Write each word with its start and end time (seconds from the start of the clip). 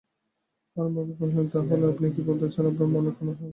হারানবাবু 0.75 1.11
কহিলেন, 1.19 1.45
তা 1.47 1.59
হলে 1.69 1.85
আপনি 1.87 2.07
কি 2.15 2.21
বলতে 2.21 2.45
চান 2.53 2.65
আপনার 2.65 2.89
মনে 2.95 3.09
কোনো 3.09 3.29
আশঙ্কা 3.31 3.39
নেই? 3.39 3.49